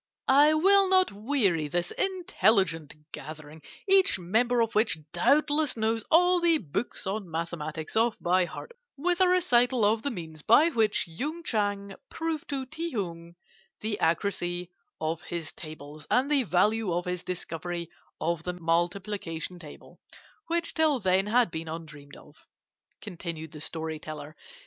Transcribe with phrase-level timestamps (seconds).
[0.27, 6.57] "I will not weary this intelligent gathering, each member of which doubtless knows all the
[6.57, 11.43] books on mathematics off by heart, with a recital of the means by which Yung
[11.43, 13.35] Chang proved to Ti Hung
[13.81, 17.87] the accuracy of his tables and the value of his discovery
[18.19, 19.99] of the multiplication table,
[20.47, 22.37] which till then had been undreamt of,"
[23.01, 24.35] continued the story teller.